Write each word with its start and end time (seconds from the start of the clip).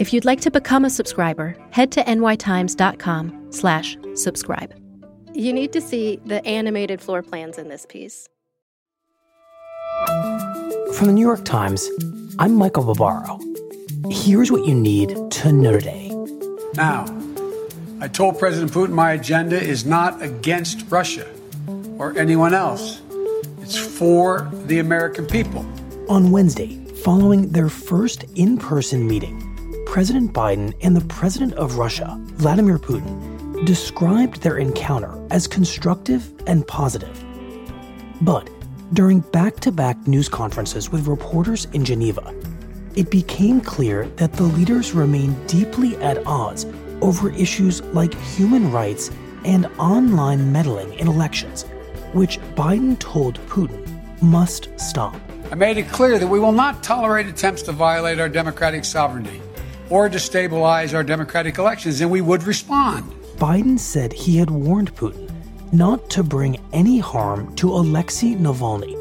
If 0.00 0.14
you'd 0.14 0.24
like 0.24 0.40
to 0.40 0.50
become 0.50 0.86
a 0.86 0.90
subscriber, 0.90 1.54
head 1.72 1.92
to 1.92 2.02
nytimes.com 2.04 3.48
slash 3.52 3.98
subscribe. 4.14 4.74
You 5.34 5.52
need 5.52 5.74
to 5.74 5.82
see 5.82 6.18
the 6.24 6.42
animated 6.46 7.02
floor 7.02 7.22
plans 7.22 7.58
in 7.58 7.68
this 7.68 7.84
piece. 7.84 8.26
From 10.94 11.08
the 11.08 11.12
New 11.12 11.20
York 11.20 11.44
Times, 11.44 11.86
I'm 12.38 12.54
Michael 12.54 12.94
Barbaro. 12.94 13.40
Here's 14.10 14.50
what 14.50 14.66
you 14.66 14.74
need 14.74 15.14
to 15.32 15.52
know 15.52 15.72
today. 15.72 16.08
Now, 16.76 17.04
I 18.00 18.08
told 18.08 18.38
President 18.38 18.72
Putin 18.72 18.92
my 18.92 19.12
agenda 19.12 19.60
is 19.60 19.84
not 19.84 20.22
against 20.22 20.90
Russia 20.90 21.30
or 21.98 22.18
anyone 22.18 22.54
else. 22.54 23.02
It's 23.60 23.76
for 23.76 24.50
the 24.64 24.78
American 24.78 25.26
people. 25.26 25.60
On 26.08 26.30
Wednesday, 26.30 26.82
following 27.04 27.50
their 27.50 27.68
first 27.68 28.24
in 28.34 28.56
person 28.56 29.06
meeting, 29.06 29.46
President 29.90 30.32
Biden 30.32 30.72
and 30.82 30.94
the 30.94 31.04
President 31.06 31.52
of 31.54 31.76
Russia, 31.76 32.16
Vladimir 32.36 32.78
Putin, 32.78 33.66
described 33.66 34.40
their 34.40 34.56
encounter 34.56 35.20
as 35.32 35.48
constructive 35.48 36.32
and 36.46 36.64
positive. 36.64 37.24
But 38.20 38.48
during 38.92 39.18
back 39.18 39.56
to 39.56 39.72
back 39.72 40.06
news 40.06 40.28
conferences 40.28 40.92
with 40.92 41.08
reporters 41.08 41.64
in 41.72 41.84
Geneva, 41.84 42.32
it 42.94 43.10
became 43.10 43.60
clear 43.60 44.06
that 44.14 44.32
the 44.34 44.44
leaders 44.44 44.92
remain 44.92 45.34
deeply 45.48 45.96
at 45.96 46.24
odds 46.24 46.66
over 47.02 47.32
issues 47.32 47.82
like 47.86 48.14
human 48.14 48.70
rights 48.70 49.10
and 49.44 49.66
online 49.80 50.52
meddling 50.52 50.94
in 51.00 51.08
elections, 51.08 51.64
which 52.12 52.38
Biden 52.54 52.96
told 53.00 53.44
Putin 53.48 53.84
must 54.22 54.68
stop. 54.78 55.16
I 55.50 55.56
made 55.56 55.78
it 55.78 55.88
clear 55.88 56.20
that 56.20 56.28
we 56.28 56.38
will 56.38 56.52
not 56.52 56.80
tolerate 56.84 57.26
attempts 57.26 57.62
to 57.62 57.72
violate 57.72 58.20
our 58.20 58.28
democratic 58.28 58.84
sovereignty 58.84 59.42
or 59.90 60.08
destabilize 60.08 60.94
our 60.94 61.04
democratic 61.04 61.58
elections, 61.58 62.00
and 62.00 62.10
we 62.10 62.20
would 62.20 62.44
respond. 62.44 63.12
Biden 63.36 63.78
said 63.78 64.12
he 64.12 64.38
had 64.38 64.50
warned 64.50 64.94
Putin 64.94 65.30
not 65.72 66.10
to 66.10 66.22
bring 66.22 66.60
any 66.72 66.98
harm 66.98 67.54
to 67.56 67.70
Alexei 67.70 68.34
Navalny, 68.34 68.96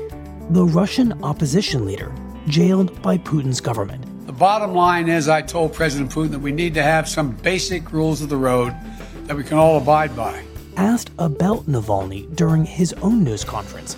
the 0.53 0.65
Russian 0.65 1.23
opposition 1.23 1.85
leader 1.85 2.13
jailed 2.47 3.01
by 3.01 3.17
Putin's 3.17 3.61
government. 3.61 4.05
The 4.25 4.33
bottom 4.33 4.73
line 4.73 5.09
is, 5.09 5.27
I 5.27 5.41
told 5.41 5.73
President 5.73 6.11
Putin 6.11 6.31
that 6.31 6.39
we 6.39 6.51
need 6.51 6.73
to 6.75 6.83
have 6.83 7.07
some 7.07 7.31
basic 7.31 7.91
rules 7.91 8.21
of 8.21 8.29
the 8.29 8.37
road 8.37 8.75
that 9.23 9.35
we 9.35 9.43
can 9.43 9.57
all 9.57 9.77
abide 9.77 10.15
by. 10.15 10.43
Asked 10.77 11.11
about 11.19 11.65
Navalny 11.65 12.33
during 12.35 12.65
his 12.65 12.93
own 13.01 13.23
news 13.23 13.43
conference, 13.43 13.97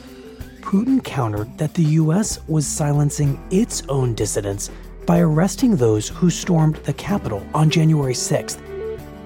Putin 0.61 1.03
countered 1.03 1.57
that 1.57 1.73
the 1.73 1.83
U.S. 1.83 2.39
was 2.47 2.65
silencing 2.65 3.39
its 3.51 3.83
own 3.89 4.13
dissidents 4.15 4.71
by 5.11 5.19
arresting 5.19 5.75
those 5.75 6.07
who 6.07 6.29
stormed 6.29 6.77
the 6.85 6.93
Capitol 6.93 7.45
on 7.53 7.69
January 7.69 8.13
6th 8.13 8.61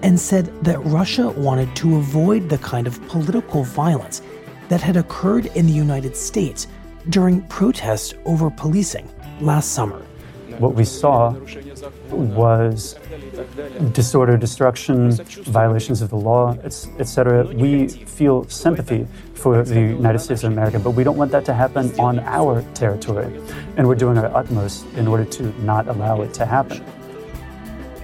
and 0.01 0.19
said 0.19 0.47
that 0.63 0.84
Russia 0.84 1.29
wanted 1.29 1.75
to 1.75 1.97
avoid 1.97 2.50
the 2.50 2.57
kind 2.57 2.88
of 2.88 3.00
political 3.07 3.63
violence 3.63 4.23
that 4.68 4.81
had 4.81 4.97
occurred 4.97 5.46
in 5.56 5.68
the 5.68 5.72
United 5.72 6.18
States 6.18 6.66
during 7.09 7.40
protests 7.50 8.16
over 8.25 8.50
policing 8.50 9.07
last 9.40 9.73
summer. 9.73 10.03
What 10.60 10.76
we 10.76 10.86
saw 10.86 11.32
was 12.12 12.96
disorder, 13.92 14.38
destruction, 14.38 15.12
violations 15.44 16.02
of 16.02 16.10
the 16.10 16.18
law, 16.18 16.56
etc. 16.64 17.46
We 17.48 17.88
feel 17.88 18.48
sympathy 18.48 19.08
for 19.34 19.64
the 19.64 19.80
United 19.80 20.20
States 20.20 20.44
of 20.44 20.52
America, 20.52 20.80
but 20.80 20.92
we 20.92 21.04
don't 21.04 21.18
want 21.18 21.32
that 21.32 21.46
to 21.46 21.54
happen 21.54 21.98
on 22.00 22.20
our 22.20 22.62
territory. 22.74 23.26
And 23.76 23.88
we're 23.88 23.96
doing 23.96 24.18
our 24.18 24.34
utmost 24.36 24.86
in 24.96 25.08
order 25.08 25.26
to 25.26 25.44
not 25.64 25.88
allow 25.88 26.22
it 26.22 26.34
to 26.36 26.46
happen. 26.46 26.84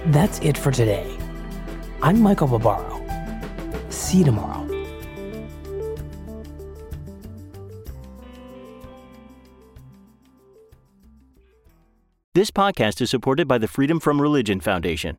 That's 0.06 0.38
it 0.40 0.58
for 0.58 0.70
today. 0.72 1.16
I'm 2.02 2.20
Michael 2.20 2.48
Barbaro. 2.48 3.00
See 3.88 4.18
you 4.18 4.24
tomorrow. 4.24 4.51
This 12.34 12.50
podcast 12.50 13.02
is 13.02 13.10
supported 13.10 13.46
by 13.46 13.58
the 13.58 13.68
Freedom 13.68 14.00
From 14.00 14.18
Religion 14.18 14.58
Foundation. 14.58 15.18